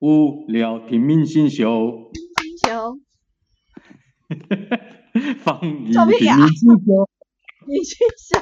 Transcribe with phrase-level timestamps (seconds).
[0.00, 3.00] 无聊听明星秀，星球，
[5.42, 7.08] 放一臭屁啊听明星秀，
[7.66, 8.40] 明星秀，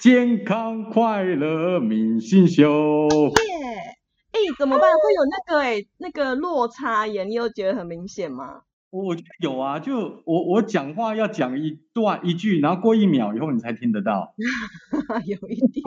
[0.00, 3.16] 健康快乐明星秀。
[3.18, 3.30] 耶！
[4.32, 4.90] 哎，怎么办？
[4.90, 8.62] 会有那个哎，那个落差耶，你有觉得很明显吗？
[8.90, 9.96] 我我觉得有啊，就
[10.26, 14.34] 我我讲话要讲一段一句，然后过一秒以后你才听得到。
[15.24, 15.84] 有一点，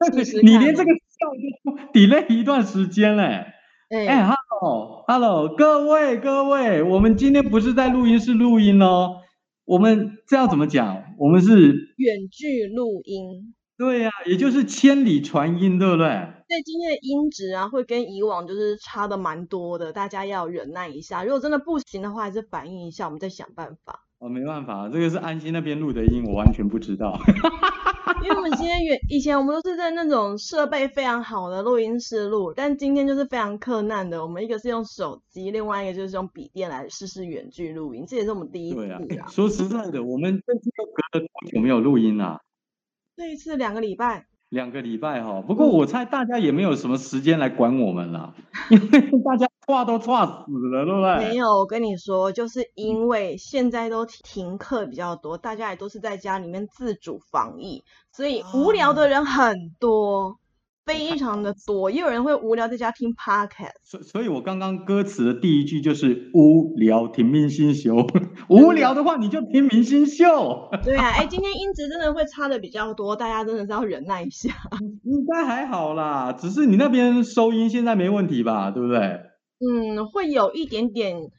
[0.42, 1.28] 你连这个笑
[1.62, 3.52] 都 delay 一段时间嘞。
[3.92, 9.18] 哎哎，，hello，hello，各位各位，我们今天不是在录音室录音哦，
[9.66, 11.02] 我们这要怎么讲？
[11.18, 11.52] 我们是
[11.98, 16.06] 远距录音，对呀、也就是千里传音，对不对？
[16.08, 21.22] 所以今天的音质啊，会跟以往就是差的蛮多的，大家要忍耐一下。
[21.22, 24.06] 如果真的不行的话，还是反映一下，我们再想办法。
[24.20, 27.20] 哦，没办法，这个是安心那边录的音，我完全不知道。
[28.22, 34.22] 因为我们今天远以前我们都是在那种设备非常好的录音室录，但今天就是非常困难的。
[34.22, 39.28] 我们一个是用手机，另外一个就是用笔电来试试远距录音，这也是我们第一次对啊。
[39.28, 42.40] 说实在的，我们这次都隔了多久没有录音啊？
[43.16, 48.34] 这一次两个礼拜，两个礼拜哈，不过我猜大家也没有什么时间来管我们了，
[48.68, 51.30] 因为大家话都话死了，对不对？
[51.30, 60.36] 没有，我跟你说，就是因为现在都停课比较多，大家也都是在家里面自主防疫，所以无聊的人很多，
[60.84, 63.72] 非常的多，也有人会无聊在家听 podcast。
[63.84, 68.06] 所所以，我刚刚歌词的第一句就是无聊听明星秀，
[68.48, 74.50] 无聊的话你就听明星秀，对啊，哎，今天音质真的会差的比较多，大家真的是要忍耐一下。
[75.04, 79.20] 应该还好啦，只是你那边收音现在没问题吧，对不对？
[79.64, 81.30] 嗯，会有一点点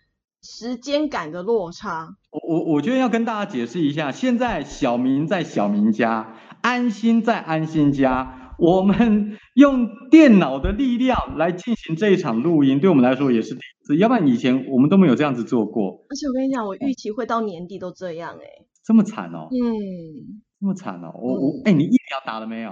[0.41, 2.15] 时间感的落差。
[2.31, 18.45] 我我我觉得要跟大家解释一下，现在小明在小明家，安心在安心家，我们用电脑的力量来进行这一场录音，对我们来说也是第一次，要不然以前我们都没有这样子做过，而且我跟你讲，我预期会到年底都这样哎、
[18.85, 22.71] 这么惨哦，嗯，这么惨哦，我我哎，你疫苗打了没有？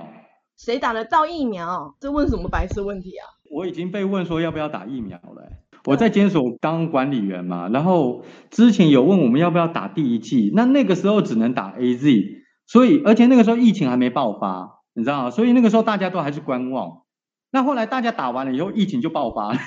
[0.58, 1.96] 谁打得到疫苗？
[2.00, 3.25] 这问什么白痴问题啊？
[3.50, 12.24] 我已经被问说要不要打疫苗了欸、我在监所当管理员嘛，然后之前有问我们要不要打第一剂，那那个时候只能打 A Z，
[12.68, 15.29] 所以而且那个时候疫情还没爆发，你知道吗？
[15.31, 17.03] 所以那个时候大家都还是观望。
[17.52, 19.59] 那后来大家打完了以后，疫情就爆发了。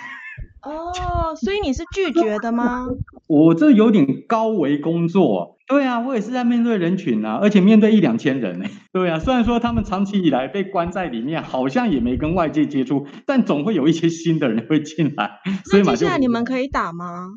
[0.62, 2.86] 哦，所以你是拒绝的吗？
[3.28, 8.64] 我这有点高危工作，对啊，我也是在面对人群啊，而且面对一两千人呢。
[8.90, 17.28] 对啊，虽然说他们长期以来被关在里面，好像也没跟外界接触，但总会有一些新的人会进来，所以那接下来你们可以打吗？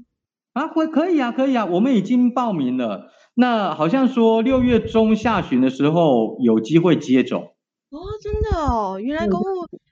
[0.53, 3.11] 啊，会可以啊，可以啊，我们已经报名了。
[3.35, 7.55] 那好像说六月中下旬的时候有机会接种。
[7.89, 9.43] 哦，真的哦，原来公务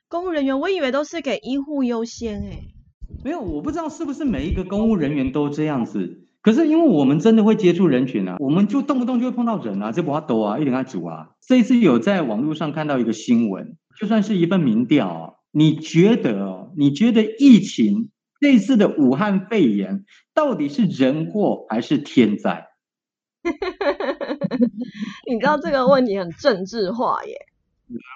[0.08, 2.60] 公务人员，我以为都是给医护优先哎。
[3.24, 6.22] 没有，我不知道是不是每一个公务人员都这样子。
[6.42, 11.30] 可是因为我们真的会接触人群啊，我们就动不动就会碰到人啊，这不要抖啊，一点爱煮啊。
[11.42, 20.04] 这一次有在网络上看到一个新闻，就算是一份民调啊，你觉得哦，你觉得疫情这一次的武汉肺炎
[20.36, 22.68] 到底是人祸还是天灾？
[25.28, 27.34] 你知道这个问题很政治化耶，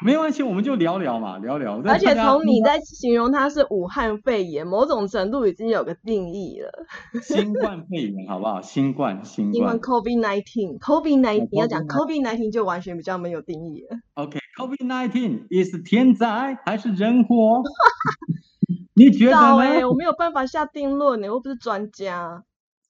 [0.03, 1.81] 没关系，我们就聊聊嘛，聊聊。
[1.85, 6.71] 而且从你在形容它是武汉肺炎，某种程度已经有个定义了。
[7.21, 8.61] 新冠肺炎好不好？
[8.61, 9.79] 新冠，新冠。
[9.79, 13.97] COVID nineteen，COVID nineteen 你要讲 COVID-19 COVID nineteen 就完全比较没有定义了。
[14.15, 17.61] OK，COVID nineteen is 天灾还是人祸？
[18.95, 19.87] 你觉得呢？
[19.87, 22.43] 我没有办法下定论呢，我又不是专家。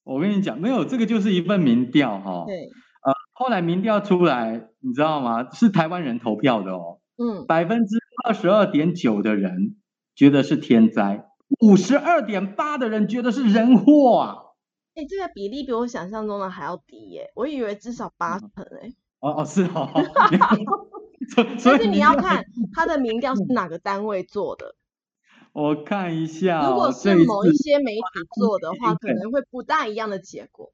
[0.03, 2.69] 我跟你讲，没有这个就是一份民调哈、对，呃，
[3.39, 5.49] 后来民调出来，你知道吗？
[5.53, 9.77] 是台湾人投票的哦，嗯，百分之二十二点九的人
[10.13, 11.25] 觉得是天灾，
[11.61, 14.35] 五十二点八的人觉得是人祸啊。
[14.95, 18.49] 哎、这个比例比我想象中的还要低耶，我以为至少八成
[18.81, 18.91] 哎。
[19.21, 19.89] 哦哦，是哦。
[21.33, 24.75] 所 所以你要看它的民调是哪个单位做的，
[25.53, 28.01] 我看一下、哦，如果是某一些媒体
[28.37, 30.73] 做的话，可能会不大一样的结果。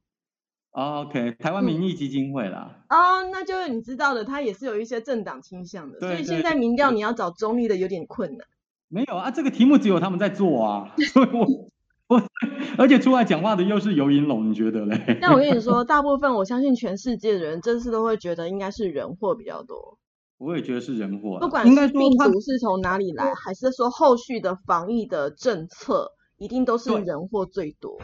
[0.75, 2.83] 哦 OK，台湾民意基金会啦。
[2.89, 8.45] 哦，那就是你知道的，它也是有一些政党倾向的，所以现在民调你要找中立的有点困难。
[8.89, 11.47] 没有啊，这个题目只有他们在做啊， 所以我
[12.07, 12.21] 我
[12.77, 15.17] 而且出来讲话的又是尤银龙，你觉得嘞？
[15.21, 19.97] 那我跟你说，大部分我相信全世界的人这次都会觉得应该是人祸比较多，
[20.37, 27.97] 我也觉得是人祸，不管应是病该说他毒是从哪里来，还是说后续的防疫的政策，一定都是人祸最多。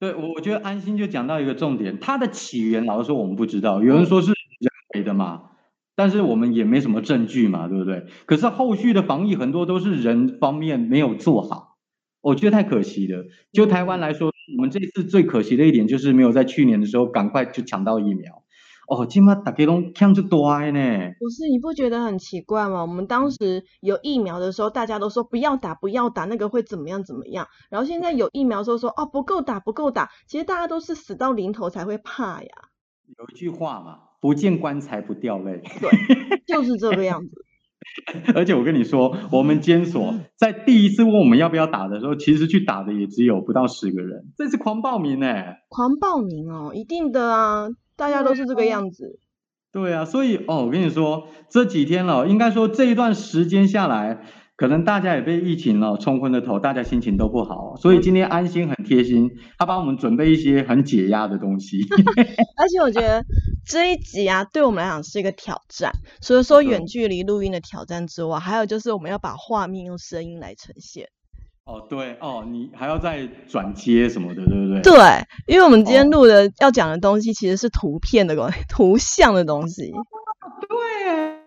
[0.00, 5.50] 对我我觉得安心就讲到一个重点，它的起源老实说我们不知道，有人说是人为的嘛，
[5.94, 8.06] 但是我们也没什么证据嘛，对不对？
[8.24, 11.76] 可是后续的防疫很多都是人方面没有做好，
[12.22, 13.26] 我觉得太可惜了。
[13.52, 18.42] 就台湾来说，我们这次最可惜的一点就是没有在去年的时候赶快就抢到疫苗。
[18.90, 20.80] 哦，今嘛大家拢抢就多呢。
[21.20, 22.82] 不是，你不觉得很奇怪吗？
[22.82, 27.46] 我们当时有疫苗的时候，大家都说不要打，不要打，那个会怎么样怎么样。
[27.70, 30.10] 然后现在有疫苗时候说哦不够打，不够打。
[30.26, 32.48] 其实大家都是死到临头才会怕呀。
[33.16, 35.62] 有一句话嘛，不见棺材不掉泪。
[35.80, 35.90] 对，
[36.48, 37.30] 就是这个样子。
[38.34, 44.32] 而且我跟你说，我们监所在第一次问我们要不要打的时候，其实去打的也只有不到十个人。
[44.36, 45.60] 这是狂报名哎！
[45.68, 47.68] 狂报名哦，一定的啊。
[48.00, 49.18] 大家都是这个样子，
[49.70, 54.22] 对啊，所以哦，我跟你说，这几天了，应该说这一段时间下来，
[54.56, 61.76] 可能大家也被疫情了冲昏了头，大家心情都不好，所以今天安心很贴心，他帮我们准备一些很解压的东西。
[62.56, 63.22] 而且我觉得
[63.66, 65.92] 这一集啊，对我们来讲是一个挑战，
[66.22, 71.06] 除了说远距离录音的挑战之外，还有就是我们要把画面用声音来呈现。
[71.64, 74.82] 哦，对哦，你还要再转接什么的，对不对？
[74.82, 79.92] 对，因为我们今天录的要讲的东西其实是图片的东图像的东西。
[80.68, 81.39] 对。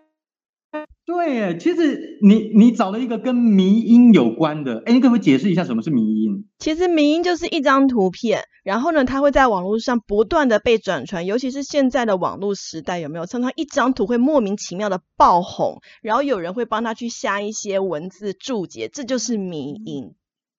[1.06, 6.46] 对，其实你你找了一个跟迷音有关的，哎，你可不可以解释一下什么是迷音？
[6.58, 13.26] 其实迷音就是一张图片，然后呢，它会在网络上不断的被转传，尤其是现在的网络时代，有没有？
[13.26, 20.14] 常常一张图会莫名其妙的爆红，然后有人会帮他去下一些文字注解，这就是迷音。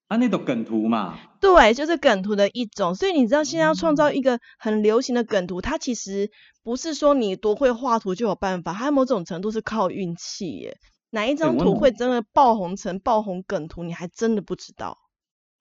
[0.07, 1.17] 啊，那种梗图嘛。
[1.39, 2.93] 对，就是梗图的一种。
[2.93, 6.29] 所以你知道，现在要创造一个很流行的梗图，它其实
[6.63, 10.77] 不是说你多会画图就有办法，它某种程度是靠运气耶。
[11.09, 14.97] 哪一张图会真的爆红成爆红梗图，你还真的不知道。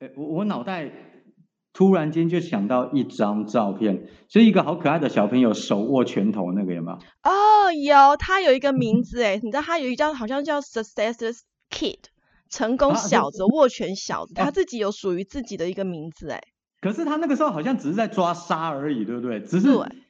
[0.01, 0.91] 哎，我我脑袋
[1.73, 6.99] 突然间就想到一张照片，是一个好可爱的小朋友手握拳头那个有没有？
[7.23, 11.41] 哦，有，他有一个名字哎，你知道他有一张好像叫 Success
[11.71, 11.99] Kid。
[12.51, 16.41] 成功小子，握拳小子，他自己有属于自己的一个名字哎。
[16.81, 19.41] 可是他那个时候好像只是在抓沙而已，对不对？
[19.41, 19.69] 只是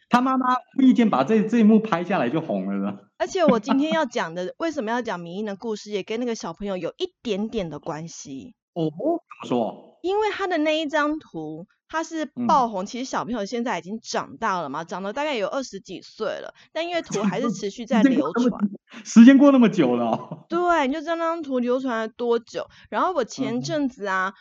[0.09, 2.99] 他妈妈无意间把这这一幕拍下来就红了呢。
[3.17, 8.55] 而且我今天要讲的，为什么要讲明英的故事，也跟那个小朋友有一点点的关系。
[8.75, 9.99] 哦，怎么说？
[10.03, 11.67] 因为他的那一张图。
[11.95, 18.51] 他是爆红，其实小朋友现在已经长大了嘛，长了大概有二十几岁了，但因为图还是持续在流传，
[19.05, 22.67] 时间过那么久了，对，你就知道那张图流传了多久。
[22.91, 24.35] 然后我前阵子啊，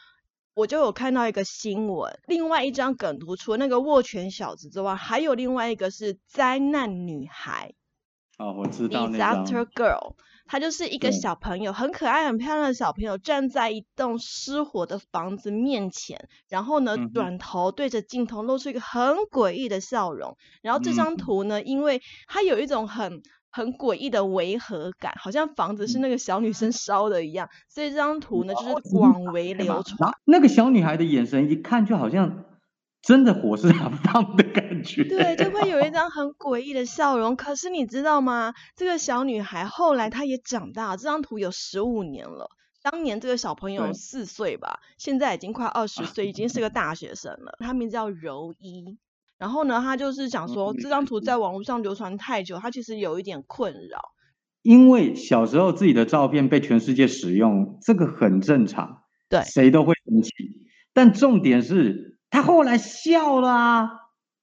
[0.55, 7.75] 我就有看到一个新闻，另外一张梗图，除了那个握拳小子之外，还有另外一个是灾难女孩。
[8.43, 9.45] 哦，我知道那张。
[9.45, 10.15] Disaster Girl。
[10.45, 20.35] 她就是一个小朋友，很可爱、很漂亮的小朋友，站在一栋失火的房子面前，然后呢，转头对着镜头露出一个很诡异的笑容。
[20.61, 30.11] 然后这张图呢，因为它有一种很很诡异的违和感，好像房子是那个小女生烧的一样，所以这张图呢就是广为流传。
[30.25, 32.43] 那个小女孩的眼神一看就好像。
[33.03, 37.35] 真的火是很烫的感觉，对，就会有一张很诡异的笑容。
[37.35, 38.53] 可是你知道吗？
[38.77, 42.49] 这个小女孩后来她也长大，这张图有十五年了。
[42.81, 47.57] 当年这个小朋友四岁吧，现在已经快二十岁，已经是个大学生了。
[47.59, 48.97] 她名字叫柔一。
[49.37, 53.99] 然后呢，她就是想说，这张图在网络上流传太久，她其实有一点困扰。
[54.61, 60.31] 因为小时候自己的照片被全世界使用，这个很正常，对，谁都会生气。
[60.93, 62.12] 但重点是。
[62.33, 63.89] 他后来笑了啊，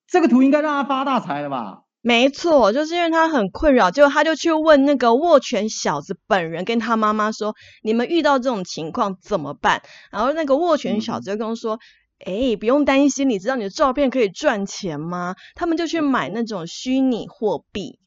[0.07, 1.83] 这个图应该让他发大财了吧？
[2.03, 9.83] 没错，就是因为他很困扰，结果他就去问那个握拳小子本人，跟他妈妈说：“你们遇到这种情况怎么办？”
[10.13, 11.81] 然后那个握拳小子就跟我说
[12.25, 17.99] ：“哎，不用担心，你知道你的照片可以赚钱吗？”他们就去买那种虚拟货币。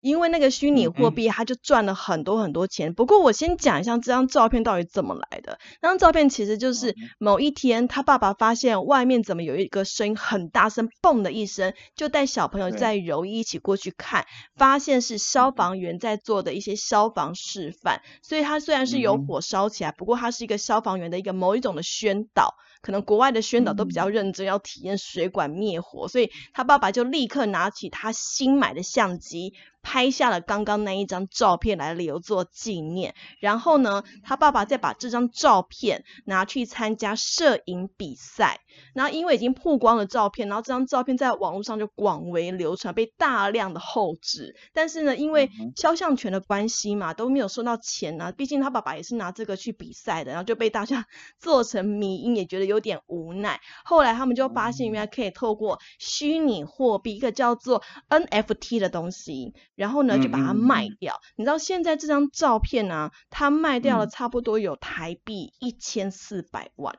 [0.00, 2.94] 因为那个虚拟货币，他就赚了很多很多钱。
[2.94, 5.58] 不过我先讲一下这张照片到底怎么来的。
[5.80, 18.02] 那张照片其实就是某一天，他爸爸发现外面怎么有一个声音很大声，嘣的一声，就带小朋友在柔一一起过去看，发现是消防员在做的一些消防示范。
[18.22, 22.54] 所以他虽然是有火烧起来，不过他是一个消防员的一个某一种的宣导。
[22.82, 29.54] 可能国外的宣导都比较认真，要体验水管灭火，所以他爸爸就立刻拿起他新买的相机。
[29.86, 38.58] 拍下了刚刚那一张照片来留作纪念，然后呢，他爸爸再把这张照片拿去参加摄影比赛，
[38.94, 44.56] 然后因为已经曝光了照片，然后这张照片在网络上就广为流传，被大量的后置。
[44.72, 51.06] 但是呢，因为肖像权的关系嘛，都没有收到钱啊，毕竟他爸爸也是拿这个去比赛的，然后就被大家
[51.38, 53.60] 做成迷因，也觉得有点无奈。
[53.84, 59.54] 后来他们就发现，原来可以透过虚拟货币，一个叫做 NFT 的东西。
[59.76, 61.14] 然后呢就把它嗯嗯卖掉。
[61.36, 66.98] 你知道现在这张照片呢、它卖掉了嗯差不多有台币一千四百万。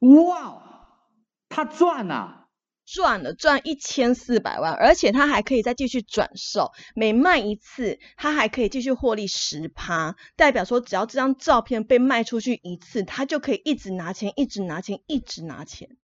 [0.00, 0.88] 哇，
[1.48, 2.48] 他赚啊！
[2.86, 15.98] 赚了赚一千四百万，而且他还可以再继续转售，每卖一次，他还可以继续获利十趴，代表说只要这张照片被卖出去一次，他就可以一直拿钱，一直拿钱，一直拿钱。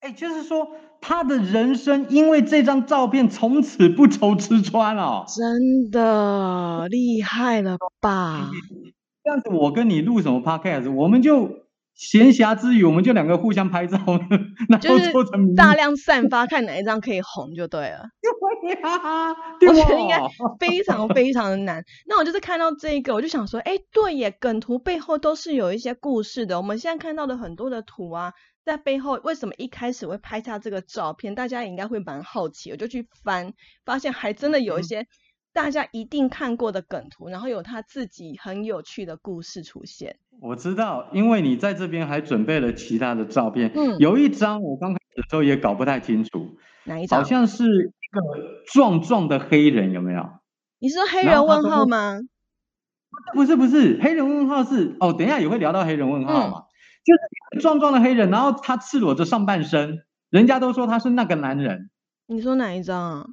[0.00, 0.68] 哎，就是说
[1.00, 5.24] 他的人生因为这张照片从此不愁吃穿哦。
[5.26, 8.50] 真的厉害了吧？
[9.24, 11.50] 这样子，我跟你录什么 podcast，我们就
[11.94, 13.98] 闲暇之余，我们就两个互相拍照，
[14.68, 18.08] 然后就是做成大量散发，看哪一张可以红就对了。
[18.62, 21.82] 对呀，对我觉得应该哦非常非常的难。
[22.06, 26.56] 那我就是看到这个，我就想说，哎，对耶，梗图背后都是有一些故事的。
[26.58, 28.32] 我们现在看到的很多的图啊，
[28.68, 31.34] 在背后为什么一开始会拍下这个照片？
[31.34, 33.54] 大家也应该会蛮好奇，我就去翻，
[33.86, 35.06] 发现还真的有一嗯些
[35.54, 40.18] 大家一定看过的梗图，然后有他自己很有趣的故事出现。
[40.42, 47.24] 我知道，因为你在这边还准备了其他的照片，嗯有一张我刚开始的时候也搞不太清楚，哪一张好？
[47.26, 50.28] 像是一个壮壮的黑人，有没有？
[50.78, 52.18] 你是说黑人问号吗？
[53.34, 56.64] 不是不是，黑人问号是哦，等一下也会聊到黑人问号嘛，
[57.04, 61.90] 就是壮壮的黑人，然后他赤裸着上半身，人家都说他是那个男人。
[62.26, 63.26] 你说哪一张啊？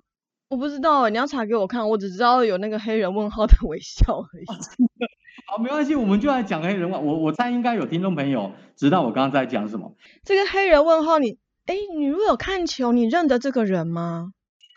[0.47, 4.45] 我不知道欸，你要查给我看，我只知道有那个黑人问号的微笑而已。
[5.47, 7.05] 好，没关系，我们就来讲黑人问。
[7.05, 9.95] 我我猜应该有听众朋友知道我刚刚在讲什么。
[10.23, 14.31] 这个黑人问号你，哎，你如果有看球，你认得这个人吗？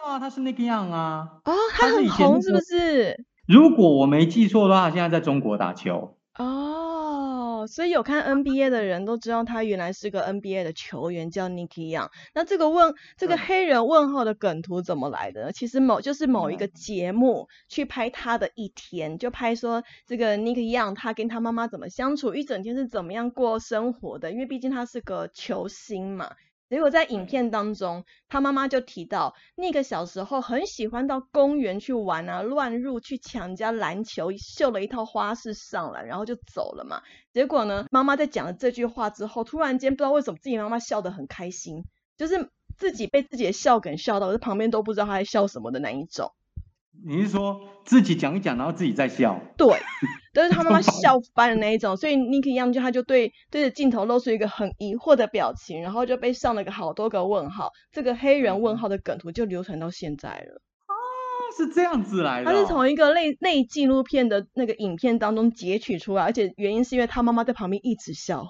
[0.05, 1.29] 啊，他是那个样啊。
[1.45, 3.25] 哦，他很红是不是？
[3.47, 6.17] 如果我没记错的话，现在在中国打球。
[6.39, 12.09] 哦，所以有看 NBA 的人都知道他原来是个 NBA 的球员，叫 Nicky Young。
[12.35, 15.53] 那这个问这个黑人问号的梗图怎么来的呢？
[15.53, 26.33] 其实某就是某一个嗯节目去拍他的一天，就拍说这个 Nicky Young 他跟他妈妈怎么相处，一整天是怎么样过生活的，因为毕竟他是个球星嘛。
[26.69, 37.03] 结果在影片当中，他妈妈就提到，那个小时候很喜欢到公园去玩啊，乱入去抢人家篮球，秀了一套花式上来，然后就走了嘛。
[37.33, 41.85] 结果呢，妈妈在讲了这句话之后，突然间不知道为什么自己妈妈笑得很开心，
[42.17, 46.33] 就是自己被自己的笑梗笑到，在旁边都不知道她在笑什么的那一种。
[47.07, 49.41] 你是说自己讲一讲，然后自己在笑？
[49.57, 49.67] 对，
[50.35, 60.61] 都是他妈妈笑翻的那一种，所以 Nicky Young 就他就对对着镜头露出一个很疑惑的表情，然后就被上了个好多个问号，这个黑人问号的梗图就流传到现在了。
[60.87, 60.93] 啊，
[61.57, 62.53] 是这样子来的、哦。
[62.53, 68.45] 他是从一个类类纪录片的那个影片当中截取出来，而且原因是因为他妈妈在旁边一直笑。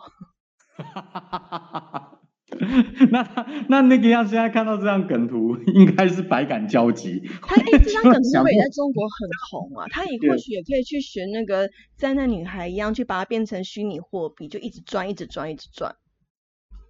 [3.11, 7.21] 那他那那个样，现在看到这张梗图， 应该是百感交集。
[7.43, 9.87] 他哎、这张梗图 也在中国很红啊？
[9.91, 15.95] 他也或许也可以去学那个灾难女孩一样，去把它变成虚拟货币，就一直赚，一直赚，一直赚。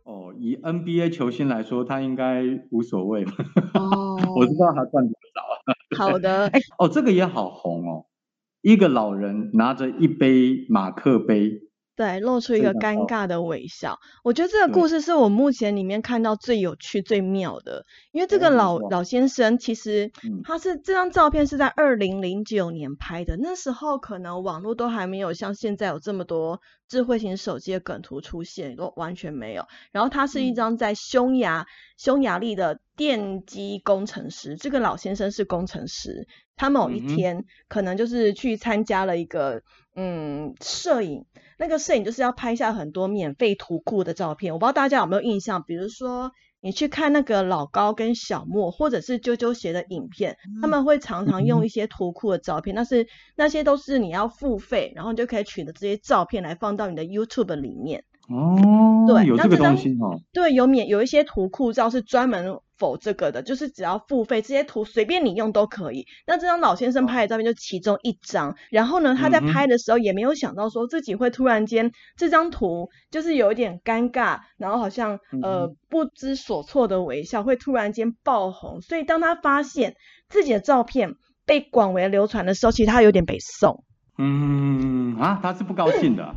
[0.04, 3.32] 哦，以 NBA 球星来说，他应该无所谓吧？
[3.74, 5.98] 哦我知道他赚多少。
[5.98, 8.06] 好的，哎，哦，这个也好红哦，
[8.62, 11.67] 一个老人拿着一杯马克杯，
[11.98, 13.98] 对，露出一个尴尬的微笑。
[14.22, 20.42] 我觉得这个故事是我目前里面看到最有趣、最妙的，因为这个老老先生其实嗯。
[20.44, 29.64] 他是这张照片是在二零零九年拍的，那时候可能网络都还没有像现在有这么多智慧型手机的梗图出现，都完全没有。
[29.90, 30.54] 然后他是一嗯。
[30.54, 36.28] 张在匈牙匈牙利的电机工程师，这个老先生是工程师，
[36.58, 39.62] 他某一天可能就是去参加了一个
[39.94, 41.24] 嗯摄影，
[41.58, 46.32] 那个摄影就是要拍下很多免费图库的照片，我不知道大家有没有印象，比如说。
[46.60, 58.02] 你去看那个老高跟小莫，或者是啾啾鞋的影片，他们会常常用一些图库的照片，但是那些都是你要付费，然后你就可以取得这些照片来放到你的 YouTube 里面。
[58.28, 60.20] 哦，对有这个东西哦。
[60.32, 66.06] 对，有免有一些图库照是专门否这个的，就是只要付费，这些图随便你用都可以。
[66.26, 78.82] 那这张老先生拍的照片就其中一张，然后呢，他在拍的时候也没有想到说自己会突然间这张图就是有一点尴尬，然后好像嗯呃不知所措的微笑，会突然间爆红。
[78.82, 79.94] 所以当他发现
[80.28, 81.14] 自己的照片
[81.46, 83.82] 被广为流传的时候，其实他有点被送。
[84.18, 86.34] 嗯啊，他是不高兴的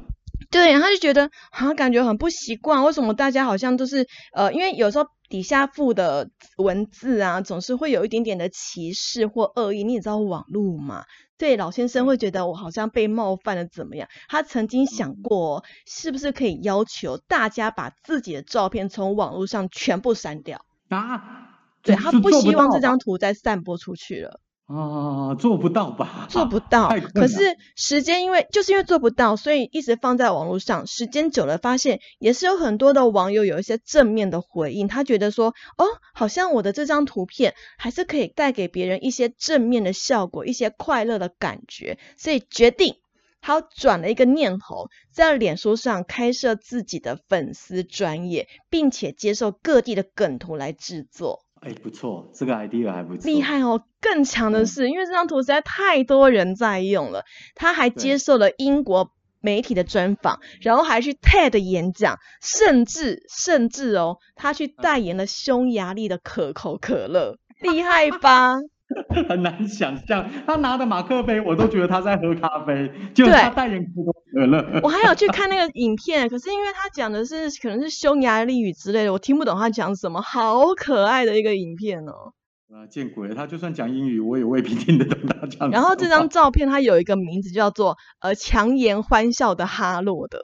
[0.51, 0.53] 啊。
[0.53, 11.03] 对，他就觉得好像感觉很不习惯，为什么大家好像都是呃，因为有时候底下附的文字啊，总是会有一点点的歧视或恶意，你也知道网络嘛。
[11.37, 14.07] 对，老先生会觉得我好像被冒犯了，怎么样？
[14.27, 20.63] 他曾经想嗯过，是不是可以要求大家把自己的照片从网络上全部删掉？
[20.89, 21.47] 啊，
[21.81, 24.39] 对他不希望这张图再散播出去了。
[24.73, 26.27] 啊，做不到吧？
[26.29, 26.89] 做不到。
[27.13, 30.87] 可是时间因为就是因为做不到，所以一直放在网络上。
[30.87, 42.95] 时间久了，发现也是有很多的网友有一些正面的回应，他觉得说，哦，好像我的这张图片还是可以带给别人一些正面的效果，一些快乐的感觉，所以决定。
[43.43, 51.39] 他转了一个念头，在脸书上开设自己的粉丝专业，并且接受各地的梗图来制作。
[51.61, 53.83] 哎，不错，这个 idea 还不错，厉害哦！
[54.01, 57.23] 更强的嗯是，因为这张图实在太多人在用了，
[57.55, 68.55] 他还接受了英国媒体的专访，然后还去 TED 演讲，甚至甚至哦，他去代言了匈牙利的可口可乐，厉害吧？
[69.29, 74.20] 很难想象，他拿的马克杯，我都觉得他在喝咖啡，就他代言可口。
[74.83, 82.33] 我还有去看那个影片，可是因为他讲的是可能是匈牙利语之类的，我听不懂他讲什么，好可爱的一个影片哦。
[82.73, 83.35] 啊，见鬼了！
[83.35, 85.69] 他就算讲英语，我也未必听得懂他讲。
[85.71, 90.39] 然后这张照片它有一个名字叫做呃强颜欢笑的哈洛德，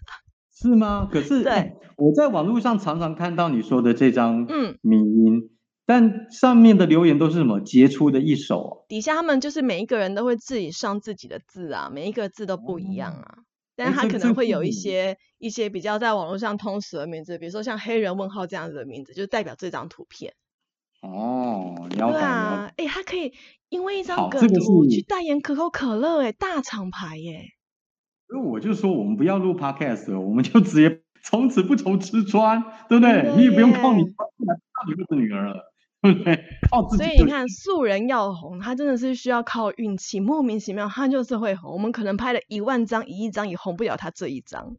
[0.60, 1.08] 是吗？
[1.10, 1.42] 可是，
[1.96, 5.53] 我在网络上常常看到你说的这张嗯名音，
[5.86, 8.84] 但上面的留言都是什么杰出的一手哦。
[8.88, 13.38] 底下他们就是每一个人都会自己上自己的字啊，每一个字都不一样啊。
[13.76, 20.32] 但是他可能会有一嗯些一些比较在网络上通识的名字，比如说像黑人问号这样子的名字，就代表这张图片。
[21.02, 23.34] 哦，了对解对啊，哎，他可以
[23.68, 27.42] 因为一张梗图去代言可口可乐，哎，大厂牌耶。
[28.28, 35.73] 所以我就说，我们不要录 podcast，了我们就直接从此不愁吃穿，对不对你也不用靠你你儿子女儿了？
[36.70, 41.72] 靠 自己所以你看，素人要红，他真的是需要靠运气，莫名其妙他就是会红。
[41.72, 44.76] 我们可能拍了一万张、一亿张，也红不了他这一张。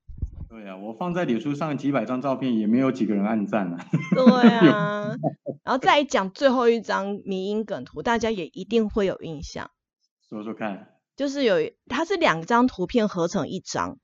[0.48, 3.86] 对啊，我放在脸书上几百张照片，也没有几个人按赞啊。
[4.16, 5.16] 对啊，
[5.64, 9.72] 然后再讲最后一张迷因梗图，大家也一定会有印象，
[10.30, 11.56] 说说看，就是有
[11.88, 13.98] 它是两张图片合成一张，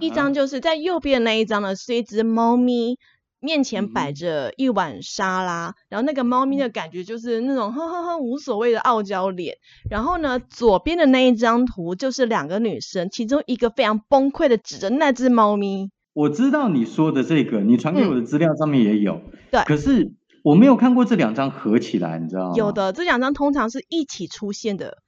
[0.00, 2.98] 一张就是在右边那一张呢是一只猫咪。
[3.44, 9.56] 面前摆嗯着一碗沙拉，然后那个猫咪的感觉就是那种呵呵呵无所谓的傲娇脸。
[9.90, 19.16] 然后呢，左边的那一张图就是两个女生，其中一个非常崩溃的指着那只猫咪，我知道你说的这个，你传给我的资料上面也有。
[19.16, 20.10] 嗯对可是
[20.42, 22.54] 我没有看过这两张合起来，你知道吗？
[22.56, 24.98] 有的这两张通常是一起出现的，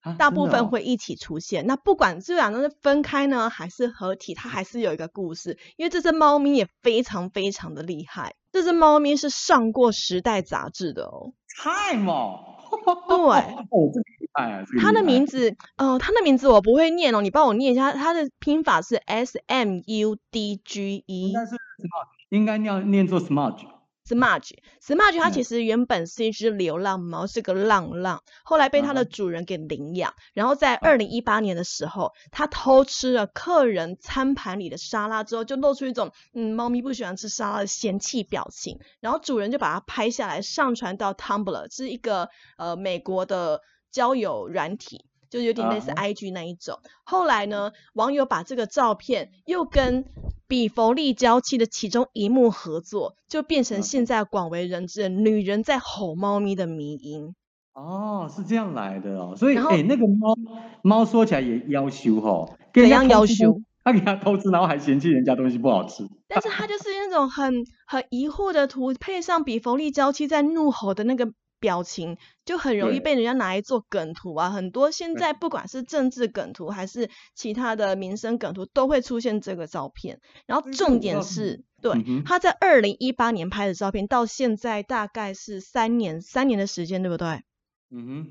[0.00, 1.66] 啊，大部分会一起出现。
[1.66, 5.58] 那不管这两张是分开呢，还是合体，它还是有一个故事。
[5.76, 11.32] 因为这只猫咪也非常非常的厉害，这只猫咪是上过《时代》杂志的哦。
[11.62, 12.54] time 哦。
[12.70, 12.76] 对
[13.16, 14.64] 哦，这个厉害啊！
[14.78, 17.92] 它的名字，呃，它的名字我不会念哦，你帮我念一下。
[17.92, 23.64] 它的拼法是 S M U D G 应 E 该是 smart，应该念念作 smudge。
[24.08, 24.52] Smudge。
[24.82, 30.14] Smudge 它嗯其实原本是一只流浪猫，是个浪浪，后来被它的嗯主人给领养。
[30.32, 38.78] 然后在二零一八年的时候，它偷吃了客人餐盘里的沙拉之后，就露出一种嗯猫咪不喜欢吃沙拉的嫌弃表情。
[39.00, 45.04] 然后主人就把它拍下来，上传到 Tumblr，是一个呃美国的交友软体。
[45.30, 46.78] 就有点类似啊 IG 那一种。
[47.04, 50.04] 后来呢，网友把这个照片又跟
[50.46, 57.34] 比佛利娇妻的其中一幕合作，就变成嗯现在广为人知的女人在吼猫咪的迷音。
[57.74, 59.34] 哦，是这样来的哦。
[59.36, 60.34] 所以，哎，那个猫
[60.82, 63.44] 猫说起来也要求哦，怎跟人家样要偷吃？
[63.84, 66.06] 他给他偷吃，然后还嫌弃人家东西不好吃。
[66.26, 74.50] 但是他就是那种很很疑惑的图，配上比佛利娇妻在怒吼的那个表情，就很容易被人家拿来做梗图啊。
[74.50, 80.20] 很多现在不管是政治梗图还是其他的民生梗图，都会出现这个照片。
[80.46, 87.42] 然后重点是是，对他在二零一八年拍的照片，到现在大概是三年三年的时间，对不对？
[87.90, 88.26] 嗯哼，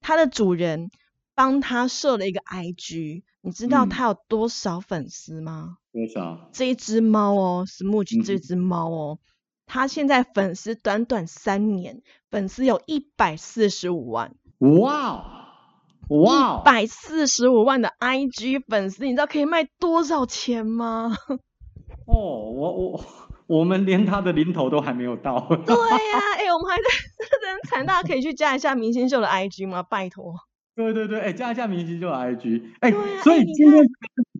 [0.00, 0.90] 他的主人
[1.34, 5.78] 帮他设了一个 IG，你知道嗯他有多少粉丝吗？
[5.92, 6.50] 多少？
[6.52, 9.18] 这一只猫哦哼这只猫哦，
[9.68, 15.22] 它现在粉丝短短三年，粉丝有一百四十五万，哇
[16.08, 21.12] 哦，哇哦，百四十五万的 IG 粉丝，你知道可以卖多少钱吗？
[22.08, 23.04] 哦，我我
[23.46, 25.38] 我们连他的零头都还没有到。
[25.66, 26.84] 对呀、哎、我们还在
[27.30, 29.82] 真的很惨，大家可以去加一下明星秀的 IG 吗？
[29.82, 30.34] 拜托。
[30.74, 32.90] 对对对，哎，加一下明星秀的 IG，哎
[33.22, 33.84] 所以今天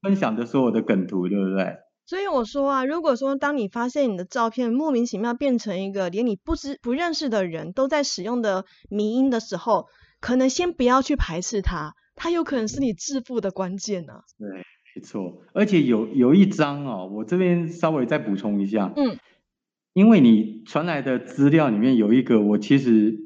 [0.03, 1.77] 分享的所有的梗图，对不对？
[2.09, 14.49] 所以我说啊，如果说当你发现你的照片莫名其妙变成一个连你不知不认识的人都在使用的迷音的时候，可能先不要去排斥它，它有可能是你致富的关键呢、对，
[14.97, 19.19] 没错，而且有有一张哦，我这边稍微再补充一下，嗯，
[19.93, 23.19] 因为你传来的资料里面有一个，我其实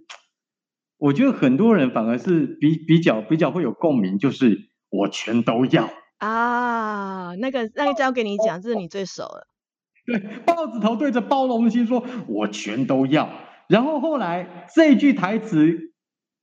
[0.98, 5.88] 我觉得很多人反而是比比较比较会有共鸣，就是我全都要
[6.26, 7.34] 啊。
[7.38, 9.46] 那个那个交给你讲，这是你最熟了。
[10.06, 13.28] 对，豹子头对着包龙星说：“我全都要。”
[13.68, 15.92] 然后后来这句台词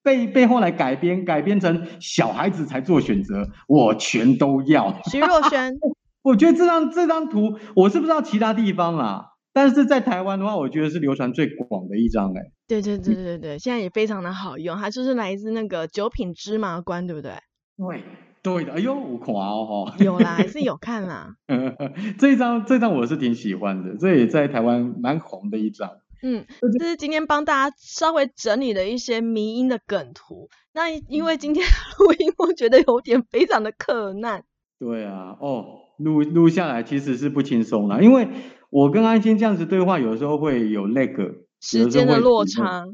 [0.02, 5.00] 被被后来改编改编成小孩子才做选择，我全都要。
[5.12, 5.74] 徐若瑄，
[6.24, 12.42] 我觉得这张这张图，我是不知道其他地方啦，但是在台湾的话，我觉得是流传最广的一张哎。
[12.68, 17.34] 对对对对对，现在也非常的好用，它就是来自那个九品芝麻官，对不对？
[17.78, 18.04] 对
[18.42, 21.36] 对的，哎呦，我看哦，有啦，还是有看啦。
[22.18, 25.90] 这张这张我是挺喜欢的，这也在台湾蛮红的一张。
[26.22, 26.46] 嗯，
[26.78, 30.50] 这是今天帮大家稍微整理了一些迷音的梗图。
[30.74, 31.66] 那因为今天
[31.98, 34.44] 录音，我觉得有点非常的困难。
[34.78, 35.66] 对啊，哦，
[35.98, 38.28] 录录下来其实是不轻松啦，因为
[38.70, 42.86] 我跟安心这样子对话，有时候会有那个时间的落差。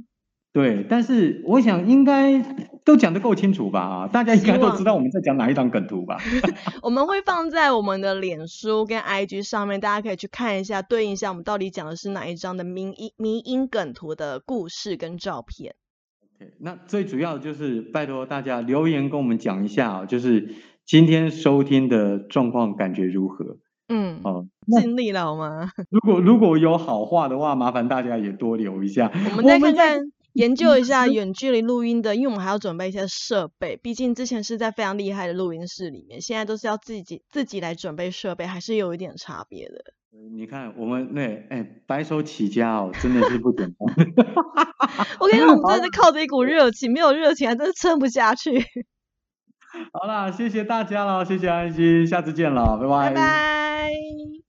[0.56, 2.42] 对，但是我想应该
[2.86, 3.82] 都讲得够清楚吧？
[3.82, 6.18] 啊，大家应该都知道我们在讲哪一张梗图吧？
[6.82, 15.76] 我们会放在我们的脸书跟 IG 上面，大家可以去看一下，对应一下我们到底讲的是哪一张的迷音迷音梗图的故事跟照片。
[16.40, 23.58] OK，那最主要就是拜托大家留言跟我们讲一下啊，就是今天收听的状况感觉如何？
[23.90, 24.48] 嗯，哦，
[24.80, 25.70] 尽力了好吗？
[25.90, 29.12] 如果如果有好话的话，麻烦大家也多留一下。
[29.32, 30.00] 我们再看看。
[30.36, 39.76] 研究一下远距离录音的，因为我们还要准备一些设备，毕竟之前是在非常厉害的录音室里面，现在都是要自己自己来准备设备，还是有一点差别的。
[40.34, 43.78] 你看我们那哎白手起家哦，真的是不简单。
[45.20, 48.60] 我跟你说，我们真的是 靠着一股热情，没有热情还真是撑不下去。
[49.94, 53.10] 好啦，谢谢大家了，谢谢安心，下次见了，拜拜。
[53.10, 54.45] 拜拜。